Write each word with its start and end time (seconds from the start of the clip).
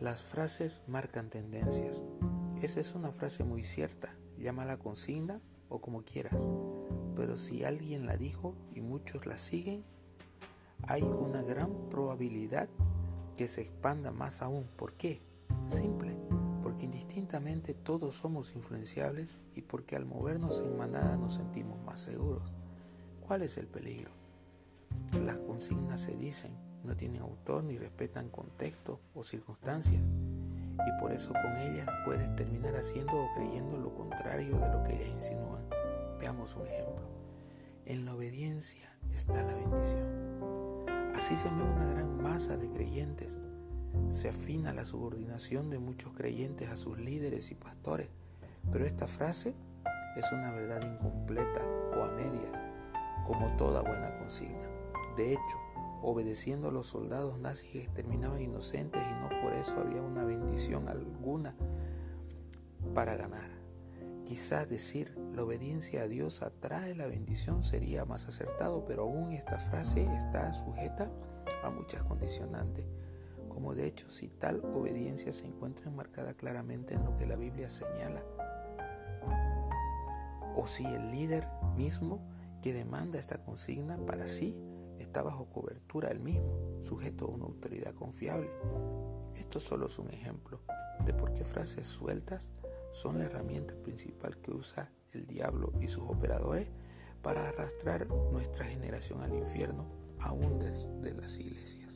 Las 0.00 0.22
frases 0.22 0.80
marcan 0.86 1.28
tendencias. 1.28 2.06
Esa 2.62 2.80
es 2.80 2.94
una 2.94 3.10
frase 3.10 3.44
muy 3.44 3.62
cierta. 3.62 4.16
Llámala 4.38 4.78
consigna 4.78 5.42
o 5.68 5.82
como 5.82 6.06
quieras. 6.06 6.48
Pero 7.14 7.36
si 7.36 7.64
alguien 7.64 8.06
la 8.06 8.16
dijo 8.16 8.54
y 8.74 8.80
muchos 8.80 9.26
la 9.26 9.36
siguen, 9.36 9.84
hay 10.88 11.02
una 11.02 11.42
gran 11.42 11.90
probabilidad 11.90 12.70
que 13.36 13.46
se 13.46 13.60
expanda 13.60 14.10
más 14.10 14.40
aún. 14.40 14.64
¿Por 14.74 14.94
qué? 14.94 15.20
Simple, 15.66 16.16
porque 16.62 16.86
indistintamente 16.86 17.74
todos 17.74 18.14
somos 18.14 18.56
influenciables 18.56 19.34
y 19.54 19.60
porque 19.60 19.96
al 19.96 20.06
movernos 20.06 20.60
en 20.60 20.78
manada 20.78 21.18
nos 21.18 21.34
sentimos 21.34 21.78
más 21.84 22.00
seguros. 22.00 22.54
¿Cuál 23.26 23.42
es 23.42 23.58
el 23.58 23.66
peligro? 23.66 24.10
Las 25.26 25.36
consignas 25.40 26.00
se 26.00 26.16
dicen, 26.16 26.56
no 26.84 26.96
tienen 26.96 27.20
autor 27.20 27.64
ni 27.64 27.76
respetan 27.76 28.30
contexto 28.30 28.99
circunstancias 29.28 30.02
y 30.86 31.00
por 31.00 31.12
eso 31.12 31.32
con 31.32 31.56
ellas 31.56 31.86
puedes 32.04 32.34
terminar 32.36 32.74
haciendo 32.74 33.24
o 33.24 33.28
creyendo 33.34 33.78
lo 33.78 33.94
contrario 33.94 34.58
de 34.58 34.68
lo 34.70 34.82
que 34.84 34.94
ellas 34.94 35.08
insinúan. 35.08 35.68
Veamos 36.18 36.56
un 36.56 36.66
ejemplo. 36.66 37.04
En 37.86 38.04
la 38.04 38.14
obediencia 38.14 38.96
está 39.10 39.42
la 39.42 39.54
bendición. 39.54 40.30
Así 41.14 41.36
se 41.36 41.48
ve 41.50 41.62
una 41.62 41.86
gran 41.86 42.22
masa 42.22 42.56
de 42.56 42.70
creyentes. 42.70 43.40
Se 44.10 44.28
afina 44.28 44.72
la 44.72 44.84
subordinación 44.84 45.70
de 45.70 45.78
muchos 45.78 46.12
creyentes 46.14 46.70
a 46.70 46.76
sus 46.76 46.98
líderes 46.98 47.50
y 47.50 47.56
pastores, 47.56 48.10
pero 48.70 48.86
esta 48.86 49.06
frase 49.06 49.54
es 50.16 50.32
una 50.32 50.50
verdad 50.52 50.82
incompleta 50.82 51.60
o 51.96 52.04
a 52.04 52.12
medias, 52.12 52.64
como 53.26 53.54
toda 53.56 53.82
buena 53.82 54.16
consigna. 54.18 54.68
De 55.16 55.32
hecho, 55.32 55.69
obedeciendo 56.02 56.68
a 56.68 56.72
los 56.72 56.86
soldados 56.86 57.38
nazis 57.38 57.84
exterminaban 57.84 58.40
inocentes 58.40 59.02
y 59.10 59.14
no 59.14 59.28
por 59.42 59.52
eso 59.52 59.78
había 59.78 60.02
una 60.02 60.24
bendición 60.24 60.88
alguna 60.88 61.54
para 62.94 63.16
ganar. 63.16 63.50
Quizás 64.24 64.68
decir 64.68 65.16
la 65.34 65.42
obediencia 65.42 66.02
a 66.02 66.08
Dios 66.08 66.42
atrae 66.42 66.94
la 66.94 67.06
bendición 67.06 67.62
sería 67.62 68.04
más 68.04 68.28
acertado, 68.28 68.84
pero 68.84 69.02
aún 69.02 69.32
esta 69.32 69.58
frase 69.58 70.06
está 70.14 70.52
sujeta 70.54 71.10
a 71.62 71.70
muchas 71.70 72.02
condicionantes, 72.02 72.86
como 73.48 73.74
de 73.74 73.86
hecho 73.86 74.08
si 74.10 74.28
tal 74.28 74.64
obediencia 74.74 75.32
se 75.32 75.46
encuentra 75.46 75.90
enmarcada 75.90 76.34
claramente 76.34 76.94
en 76.94 77.04
lo 77.04 77.16
que 77.16 77.26
la 77.26 77.36
Biblia 77.36 77.70
señala, 77.70 78.22
o 80.56 80.66
si 80.66 80.84
el 80.84 81.10
líder 81.10 81.48
mismo 81.76 82.20
que 82.62 82.72
demanda 82.72 83.18
esta 83.18 83.42
consigna 83.42 83.96
para 84.04 84.28
sí 84.28 84.56
está 85.00 85.22
bajo 85.22 85.50
cobertura 85.50 86.08
del 86.08 86.20
mismo, 86.20 86.80
sujeto 86.82 87.26
a 87.26 87.28
una 87.28 87.44
autoridad 87.46 87.94
confiable. 87.94 88.50
Esto 89.34 89.60
solo 89.60 89.86
es 89.86 89.98
un 89.98 90.10
ejemplo 90.10 90.60
de 91.04 91.14
por 91.14 91.32
qué 91.32 91.44
frases 91.44 91.86
sueltas 91.86 92.52
son 92.92 93.18
la 93.18 93.24
herramienta 93.24 93.74
principal 93.82 94.36
que 94.40 94.50
usa 94.50 94.92
el 95.12 95.26
diablo 95.26 95.72
y 95.80 95.88
sus 95.88 96.08
operadores 96.08 96.68
para 97.22 97.48
arrastrar 97.48 98.06
nuestra 98.08 98.64
generación 98.64 99.22
al 99.22 99.34
infierno, 99.34 99.88
aún 100.20 100.58
desde 100.58 101.14
las 101.14 101.38
iglesias. 101.38 101.89